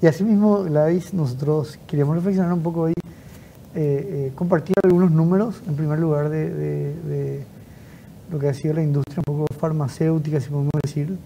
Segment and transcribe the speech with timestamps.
[0.00, 2.94] Y así mismo, Gladys, nosotros queríamos reflexionar un poco hoy,
[3.74, 7.44] eh, compartir algunos números, en primer lugar, de,
[8.30, 11.16] lo que ha sido la industria un poco farmacéutica, si podemos decir,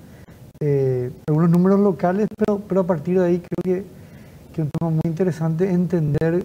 [1.27, 3.85] algunos números locales, pero, pero a partir de ahí creo que,
[4.53, 6.45] que es un tema muy interesante entender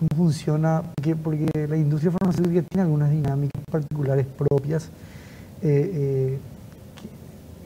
[0.00, 4.88] cómo funciona, porque, porque la industria farmacéutica tiene algunas dinámicas particulares propias.
[5.62, 6.38] Eh, eh,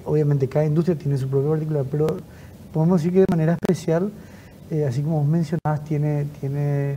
[0.05, 2.09] obviamente cada industria tiene su propio particular, pero
[2.75, 4.11] podemos decir que de manera especial,
[4.71, 6.97] eh, así como vos mencionabas, tiene, tiene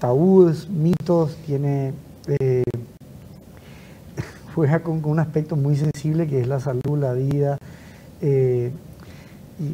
[0.00, 1.92] tabúes, mitos, tiene
[4.54, 7.58] juega con, un aspecto muy sensible que es la salud, la vida,
[8.20, 8.70] y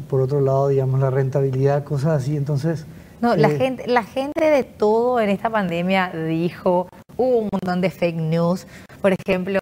[0.09, 2.37] por otro lado, digamos, la rentabilidad, cosas así.
[2.37, 2.85] Entonces,
[3.21, 6.87] no, la, gente, la gente de todo en esta pandemia dijo,
[7.17, 8.67] hubo un montón de fake news.
[9.01, 9.59] Por ejemplo,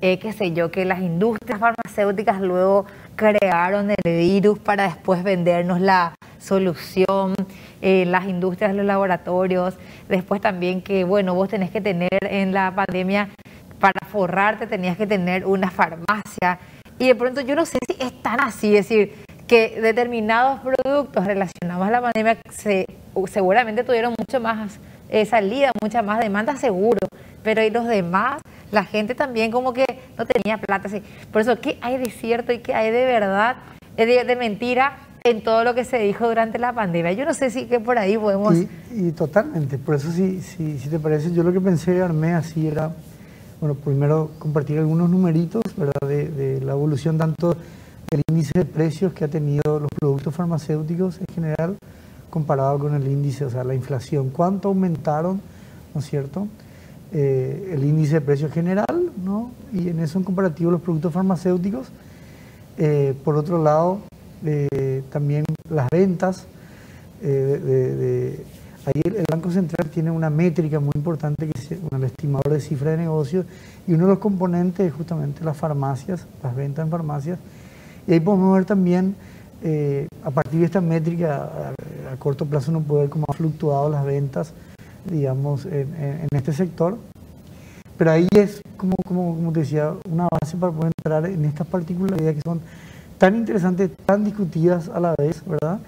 [0.00, 5.80] eh, qué sé yo, que las industrias farmacéuticas luego crearon el virus para después vendernos
[5.80, 7.34] la solución,
[7.80, 9.74] eh, las industrias los laboratorios,
[10.08, 13.30] después también que, bueno, vos tenés que tener en la pandemia,
[13.80, 16.58] para forrarte tenías que tener una farmacia.
[16.98, 19.14] Y de pronto yo no sé si es tan así, es decir,
[19.46, 22.86] que determinados productos relacionados a la pandemia se,
[23.26, 26.98] seguramente tuvieron mucho más eh, salida, mucha más demanda seguro,
[27.42, 28.40] pero y los demás,
[28.72, 29.84] la gente también como que
[30.18, 30.88] no tenía plata.
[30.88, 31.02] Así.
[31.32, 33.56] Por eso, ¿qué hay de cierto y qué hay de verdad,
[33.96, 37.12] de, de mentira en todo lo que se dijo durante la pandemia?
[37.12, 38.54] Yo no sé si que por ahí podemos...
[38.94, 42.92] Y, totalmente, por eso si, si, te parece, yo lo que pensé, armé así era,
[43.60, 46.08] bueno, primero compartir algunos numeritos, ¿verdad?
[46.08, 47.56] De, de la evolución tanto
[48.10, 51.76] el índice de precios que ha tenido los productos farmacéuticos en general
[52.34, 54.30] comparado con el índice, o sea, la inflación.
[54.30, 55.40] ¿Cuánto aumentaron,
[55.94, 56.48] no es cierto?
[57.12, 59.52] Eh, el índice de precios general, ¿no?
[59.72, 61.86] Y en eso en comparativo los productos farmacéuticos.
[62.76, 64.00] Eh, por otro lado,
[64.44, 66.48] eh, también las ventas.
[67.22, 72.90] ahí el, Banco Central tiene una métrica muy importante que es el estimador de cifra
[72.90, 73.46] de negocios
[73.86, 77.38] y uno de los componentes es justamente las farmacias, las ventas en farmacias
[78.08, 79.14] y ahí podemos ver también,
[80.22, 81.72] a partir de esta métrica,
[82.14, 84.52] a, corto plazo no puede ver cómo han fluctuado las ventas,
[85.10, 86.96] digamos, en, este sector.
[87.96, 91.66] Pero ahí es, como, como, como, te decía, una base para poder entrar en estas
[91.66, 92.60] particularidades que son
[93.18, 95.78] tan interesantes, tan discutidas a la vez, ¿verdad?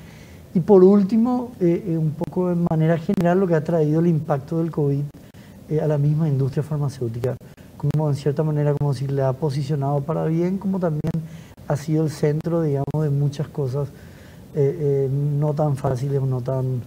[0.55, 4.07] Y por último, eh, eh, un poco de manera general, lo que ha traído el
[4.07, 5.03] impacto del COVID
[5.83, 7.37] a la misma industria farmacéutica,
[7.77, 11.11] como en cierta manera, como si le ha posicionado para bien, como también
[11.67, 13.89] ha sido el centro, digamos, de muchas cosas
[14.57, 16.81] eh, eh, no tan fáciles, no tan,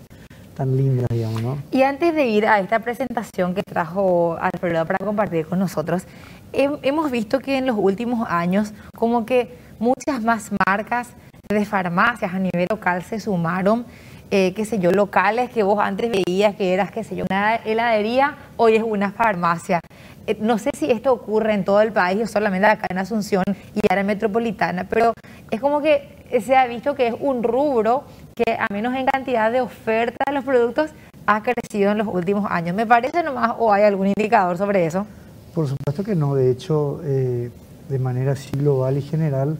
[0.55, 1.57] tan lindas, digamos, ¿no?
[1.71, 6.03] Y antes de ir a esta presentación que trajo Alfredo para compartir con nosotros,
[6.51, 11.09] hemos visto que en los últimos años como que muchas más marcas
[11.51, 13.83] de farmacias a nivel local se sumaron,
[14.29, 17.55] eh, qué sé yo, locales que vos antes veías que eras, qué sé yo, una
[17.55, 19.79] heladería, hoy es una farmacia.
[20.27, 23.43] Eh, no sé si esto ocurre en todo el país o solamente acá en Asunción
[23.73, 25.13] y área metropolitana, pero
[25.49, 28.03] es como que se ha visto que es un rubro
[28.35, 30.91] que a menos en cantidad de oferta de los productos
[31.25, 32.75] ha crecido en los últimos años.
[32.75, 35.07] ¿Me parece nomás o hay algún indicador sobre eso?
[35.55, 37.49] Por supuesto que no, de hecho, eh,
[37.89, 39.57] de manera así global y general,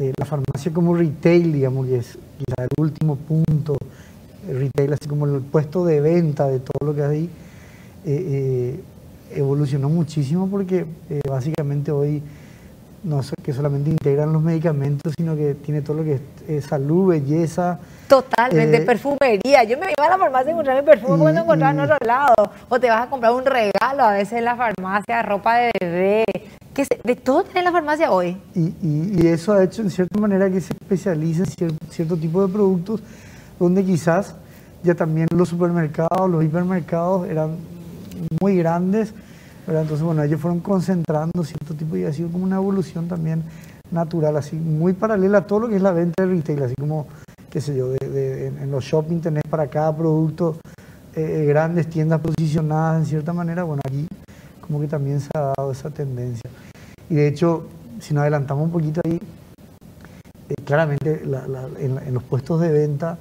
[0.00, 2.18] eh, la farmacia como retail, digamos, que es
[2.56, 3.76] el último punto,
[4.48, 7.30] retail, así como el puesto de venta de todo lo que hay,
[8.06, 8.80] eh,
[9.34, 12.22] evolucionó muchísimo porque eh, básicamente hoy
[13.02, 17.08] no es que solamente integran los medicamentos, sino que tiene todo lo que es salud,
[17.08, 17.78] belleza.
[18.08, 19.64] Totalmente, eh, perfumería.
[19.64, 22.34] Yo me iba a la farmacia a encontrarme perfume cuando encontraba en otro lado.
[22.68, 26.09] O te vas a comprar un regalo a veces en la farmacia, ropa de bebé.
[27.04, 28.36] De todo tiene la farmacia hoy.
[28.54, 32.52] Y, y, eso ha hecho en cierta manera que se especialice en cierto tipo de
[32.52, 33.02] productos
[33.58, 34.34] donde quizás
[34.82, 37.56] ya también los supermercados, los hipermercados eran
[38.40, 39.12] muy grandes,
[39.66, 43.42] entonces bueno, ellos fueron concentrando cierto tipo y ha sido como una evolución también
[43.90, 47.06] natural, así muy paralela a todo lo que es la venta de retail, así como,
[47.50, 50.56] qué sé yo, de, en, los shopping tenés para cada producto
[51.14, 54.06] eh, grandes tiendas posicionadas en cierta manera, bueno, aquí
[54.60, 56.48] como que también se ha dado esa tendencia.
[57.10, 57.66] Y de hecho,
[58.00, 59.20] si nos adelantamos un poquito ahí,
[60.48, 63.18] eh, claramente en, los puestos de venta,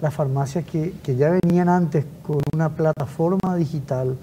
[0.00, 4.16] las farmacias que, que ya venían antes con una plataforma digital,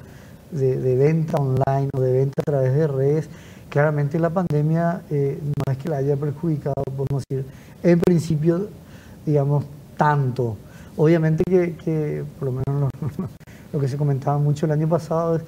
[0.52, 3.30] de, venta online o de venta a través de redes,
[3.70, 7.46] claramente la pandemia eh, no es que la haya perjudicado, podemos decir,
[7.84, 8.68] en principio,
[9.26, 9.66] digamos,
[9.98, 10.58] tanto.
[10.98, 12.92] Obviamente que, por lo menos
[13.74, 15.44] lo, que se comentaba mucho el año pasado es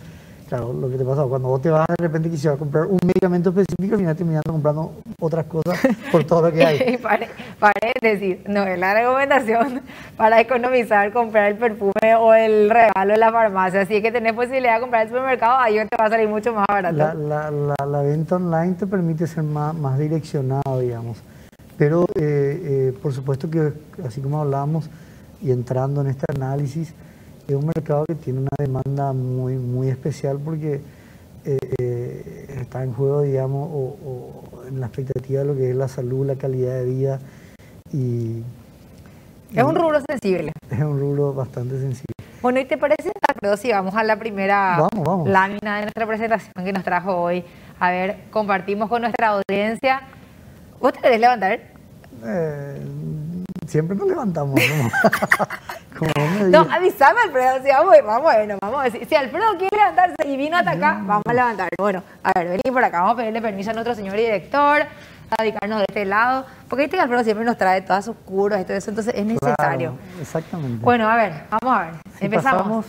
[0.52, 3.52] Claro, lo que te pasa cuando vos te vas de repente quisieras comprar un medicamento
[3.52, 5.80] específico, al final terminando comprando otras cosas
[6.12, 7.00] por todo lo que hay.
[8.02, 9.80] decir, no es la recomendación
[10.18, 13.80] para economizar comprar el perfume o el regalo en la farmacia.
[13.80, 16.66] Así que tenés posibilidad de comprar el supermercado, ahí te va a salir mucho más
[16.68, 16.98] barato.
[16.98, 21.24] La, la, la, venta online te permite ser más, más direccionado, digamos.
[21.78, 23.72] Pero eh, eh, por supuesto que
[24.06, 24.90] así como hablábamos
[25.42, 26.94] y entrando en este análisis,
[27.54, 30.82] es un mercado que tiene una demanda muy, muy especial porque
[31.46, 35.88] eh, eh, está en juego, digamos, o, en la expectativa de lo que es la
[35.88, 37.20] salud, la calidad de vida
[37.92, 38.44] y...
[39.54, 40.52] Es un rubro sensible.
[40.72, 42.14] Es un rubro bastante sensible.
[42.42, 44.88] Bueno, ¿y te parece, Alfredo, si vamos a la primera
[45.26, 47.44] lámina de nuestra presentación que nos trajo hoy?
[47.80, 50.02] A ver, compartimos con nuestra audiencia.
[50.80, 51.60] ¿Vos te querés levantar?
[52.24, 52.82] Eh,
[53.68, 54.56] siempre nos levantamos.
[54.56, 54.90] ¿no?
[56.50, 59.08] no, avísame, Alfredo, si vamos, vamos a ver, vamos a ver.
[59.08, 61.70] Si Alfredo quiere levantarse y vino hasta acá, vamos a levantar.
[61.80, 65.44] Bueno, a ver, vení por acá, vamos a pedirle permiso a nuestro señor director, a
[65.44, 68.78] dedicarnos de este lado, porque este Alfredo siempre nos trae todas sus curas y todo
[68.78, 69.98] eso, entonces es necesario.
[70.20, 70.84] exactamente.
[70.84, 72.86] Bueno, a ver, vamos a ver, empezamos.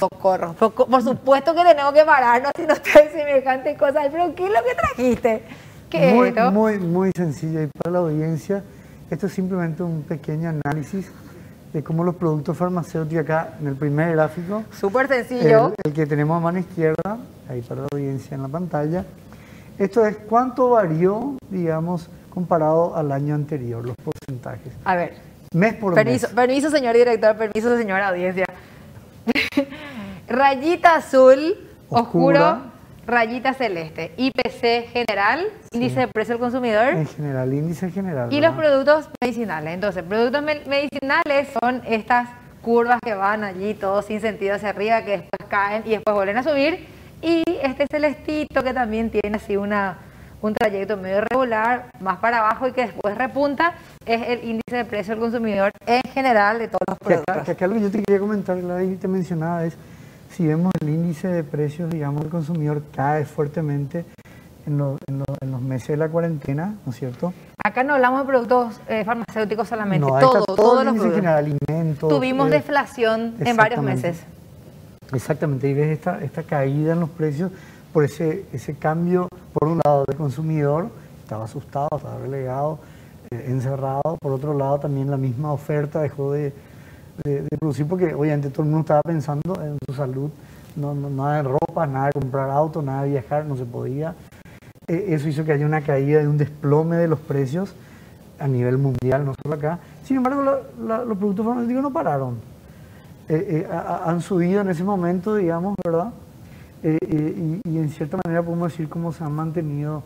[0.00, 4.00] socorro, por, supuesto que tenemos que pararnos si nos trae semejante cosa.
[4.10, 5.44] Pero ¿qué es lo que trajiste?
[5.90, 6.50] ¿Qué muy, es esto?
[6.50, 8.62] Muy, muy sencillo y para la audiencia
[9.10, 11.10] esto es simplemente un pequeño análisis
[11.74, 14.62] de cómo los productos farmacéuticos acá en el primer gráfico.
[14.70, 15.74] Súper sencillo.
[15.82, 17.18] El, que tenemos a mano izquierda,
[17.48, 19.04] ahí para la audiencia en la pantalla.
[19.76, 24.72] Esto es cuánto varió, digamos, comparado al año anterior, los porcentajes.
[24.84, 25.16] A ver.
[25.52, 26.36] Mes por permiso, mes.
[26.36, 28.44] Permiso, señor director, permiso, señora audiencia.
[30.28, 31.56] Rayita azul,
[31.88, 32.73] oscuro
[33.06, 36.94] Rayita celeste, IPC general, índice de precio del consumidor.
[36.94, 38.32] En general, índice general.
[38.32, 39.74] Y los productos medicinales.
[39.74, 42.28] Entonces, productos medicinales son estas
[42.62, 46.38] curvas que van allí todos sin sentido hacia arriba, que después caen y después vuelven
[46.38, 46.86] a subir.
[47.20, 49.98] Y este celestito que también tiene así una,
[50.40, 53.74] un trayecto medio irregular, más para abajo y que después repunta,
[54.06, 57.44] es el índice de precio del consumidor en general de todos los productos.
[57.44, 59.76] Que acá, lo que yo te quería comentar, la te mencionaba, es
[60.34, 64.04] si vemos el índice de precios, digamos, del consumidor cae fuertemente
[64.66, 67.32] en, los meses de la cuarentena, ¿no es cierto?
[67.62, 71.24] Acá no hablamos de productos eh, farmacéuticos solamente, todo, todos los productos.
[71.24, 72.08] alimentos.
[72.08, 74.24] Tuvimos eh, deflación en varios meses.
[75.12, 77.52] Exactamente, y ves esta, esta caída en los precios
[77.92, 80.88] por ese, ese cambio, por un lado, del consumidor,
[81.22, 82.80] estaba asustado, estaba relegado,
[83.30, 86.52] eh, encerrado, por otro lado también la misma oferta dejó de
[87.22, 90.30] de, producir porque obviamente todo el mundo estaba pensando en su salud,
[90.76, 94.14] no, nada de ropa, nada de comprar auto, nada de viajar, no se podía.
[94.86, 97.74] Eh, eso hizo que haya una caída y un desplome de los precios
[98.38, 99.78] a nivel mundial, no solo acá.
[100.02, 102.38] Sin embargo, los productos farmacéuticos no pararon.
[103.28, 106.12] Eh, eh, han subido en ese momento, digamos, ¿verdad?
[106.82, 110.02] y, y, en cierta manera podemos decir cómo se han mantenido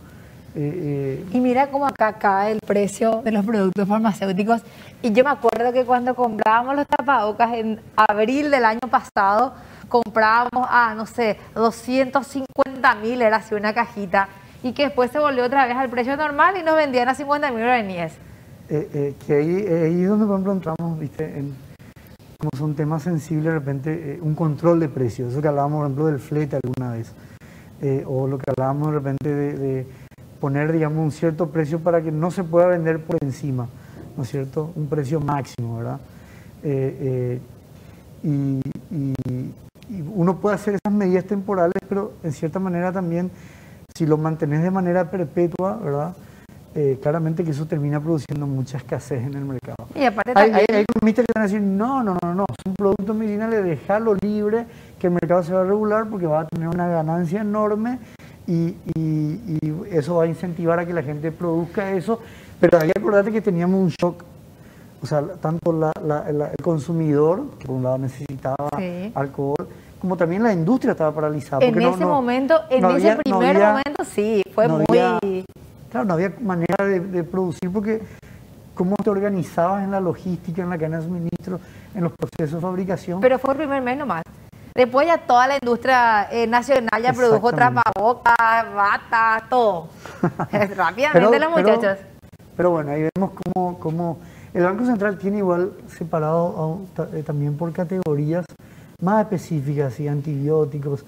[0.54, 4.62] eh, y mira cómo acá cae el precio de los productos farmacéuticos.
[5.02, 9.54] Y yo me acuerdo que cuando comprábamos los tapabocas en abril del año pasado,
[9.88, 14.28] comprábamos a, no sé, 250 mil, era así una cajita,
[14.62, 17.50] y que después se volvió otra vez al precio normal y nos vendían a 50
[17.50, 18.14] mil guaraníes.
[18.70, 21.38] Eh, eh, que ahí, ahí es donde, por ejemplo, entramos, ¿viste?
[21.38, 21.54] En,
[22.40, 25.32] como son temas sensibles, de repente, un control de precios.
[25.32, 27.12] Eso que hablábamos, por ejemplo, del flete alguna vez.
[28.06, 30.07] o lo que hablábamos de repente de
[30.40, 33.68] poner, digamos, un cierto precio para que no se pueda vender por encima,
[34.16, 34.72] ¿no es cierto?
[34.74, 36.00] Un precio máximo, ¿verdad?
[36.62, 37.40] Eh, eh,
[38.24, 38.60] y,
[40.14, 43.30] uno puede hacer esas medidas temporales, pero en cierta manera también,
[43.96, 46.14] si lo mantenés de manera perpetua, ¿verdad?
[46.74, 49.88] Eh, claramente que eso termina produciendo mucha escasez en el mercado.
[49.94, 53.16] Y aparte hay, hay, economistas que van a decir, no, no, no, no, son productos
[53.16, 54.66] medicinales, dejarlo libre,
[54.98, 57.98] que el mercado se va a regular porque va a tener una ganancia enorme
[58.48, 58.74] y,
[59.90, 62.20] eso va a incentivar a que la gente produzca eso,
[62.60, 64.24] pero hay que acordarte que teníamos un shock,
[65.02, 68.68] o sea, tanto el consumidor, que por un lado necesitaba
[69.14, 69.68] alcohol,
[70.00, 71.64] como también la industria estaba paralizada.
[71.64, 74.84] En ese momento, en ese primer momento sí, fue muy...
[75.90, 78.00] claro, no había manera de, producir porque
[78.74, 81.60] cómo te organizabas en la logística, en la cadena de suministro,
[81.94, 83.20] en los procesos de fabricación.
[83.20, 84.22] Pero fue el primer mes nomás.
[84.78, 88.36] Después ya toda la industria eh, nacional ya produjo tapabocas,
[88.72, 89.88] bata, todo.
[90.76, 91.98] Rápidamente los muchachos.
[92.56, 93.32] Pero, bueno, ahí vemos
[93.80, 94.18] cómo,
[94.54, 96.78] el Banco Central tiene igual separado
[97.12, 98.44] eh, también por categorías
[99.02, 101.04] más específicas, y antibióticos,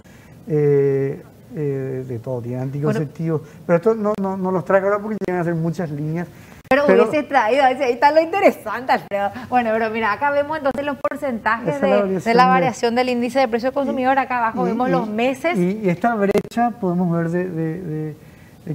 [0.49, 1.23] eh,
[1.55, 3.43] de todo, tiene anticonceptivos.
[3.65, 6.27] pero esto no, no, los traigo ahora porque tienen que hacer muchas líneas
[6.73, 9.33] Pero, hubiese traído, ahí está lo interesante, Alfredo.
[9.49, 13.73] Bueno, pero mira, acá vemos entonces los porcentajes de, la variación del índice de precio
[13.73, 14.17] consumidor.
[14.21, 15.59] Acá abajo vemos los meses.
[15.59, 18.15] Y, esta brecha podemos ver de,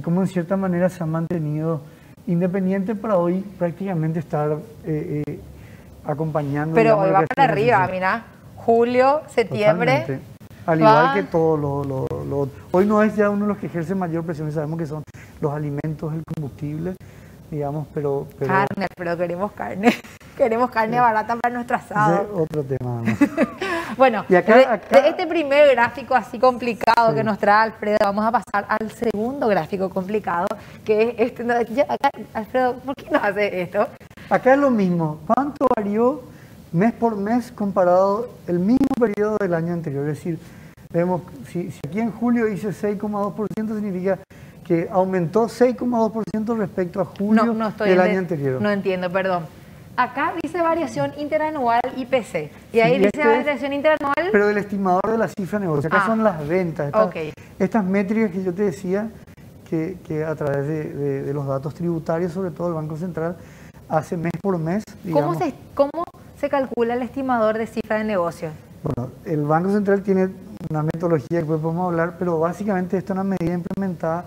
[0.02, 1.80] cómo en cierta manera se ha mantenido
[2.26, 5.40] independiente para hoy prácticamente estar eh, eh,
[6.04, 6.74] acompañando.
[6.74, 8.24] Pero hoy va para arriba, mira,
[8.56, 10.20] julio, septiembre.
[10.66, 14.22] Al igual que todo lo, Hoy no es ya uno de los que ejerce mayor
[14.22, 15.02] presión, sabemos que son
[15.40, 16.94] los alimentos, el combustible,
[17.50, 18.26] digamos, pero...
[18.38, 19.92] carne, pero queremos carne.
[20.36, 22.28] queremos carne barata para nuestro asado.
[22.34, 23.02] otro tema.
[23.96, 28.32] bueno, y acá, de, este primer gráfico así complicado que nos trae Alfredo, vamos a
[28.32, 30.46] pasar al segundo gráfico complicado,
[30.84, 31.44] que es este...
[32.34, 33.86] Alfredo, ¿por qué no hace esto?
[34.28, 35.20] Acá es lo mismo.
[35.26, 36.22] ¿Cuánto varió
[36.72, 40.08] mes por mes comparado el mismo periodo del año anterior?
[40.08, 40.38] Es decir,
[40.92, 44.18] vemos, si, aquí en julio hice 6,2%, significa
[44.66, 48.60] que aumentó 6,2% respecto a julio del año anterior.
[48.60, 49.44] No entiendo, perdón.
[49.96, 52.50] Acá dice variación interanual IPC.
[52.72, 54.28] Y ahí dice variación interanual.
[54.32, 55.86] Pero del estimador de la cifra de negocio.
[55.86, 56.06] Acá ah.
[56.06, 56.92] son las ventas.
[57.58, 59.08] Estas, métricas que yo te decía,
[59.70, 63.36] que, a través de, los datos tributarios, sobre todo el Banco Central,
[63.88, 64.82] hace mes por mes.
[65.12, 66.04] ¿Cómo, se, ¿Cómo
[66.38, 68.50] se calcula el estimador de cifra de negocio?
[68.82, 70.28] Bueno, el Banco Central tiene
[70.68, 74.26] una metodología que podemos hablar, pero básicamente esto es una medida implementada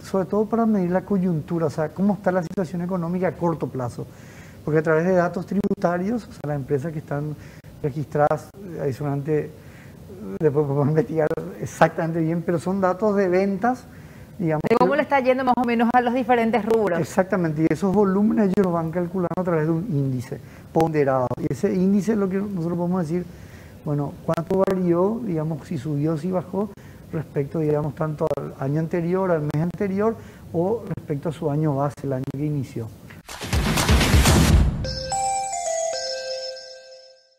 [0.00, 3.66] sobre todo para medir la coyuntura, o sea, cómo está la situación económica a corto
[3.66, 4.06] plazo.
[4.64, 7.36] Porque a través de datos tributarios, o sea, las empresas que están
[7.82, 8.48] registradas,
[8.80, 9.50] adicionalmente,
[10.40, 11.28] después podemos investigar
[11.60, 13.84] exactamente bien, pero son datos de ventas,
[14.38, 14.62] digamos.
[14.68, 16.98] De cómo le está yendo más o menos a los diferentes rubros.
[16.98, 20.40] Exactamente, y esos volúmenes ellos los van calculando a través de un índice
[20.72, 21.28] ponderado.
[21.38, 23.24] Y ese índice es lo que nosotros podemos decir,
[23.84, 26.70] bueno, cuánto varió, digamos, si subió, si bajó,
[27.12, 30.16] respecto, digamos, tanto al año anterior, al mes anterior
[30.52, 32.88] o respecto a su año base, el año que inició.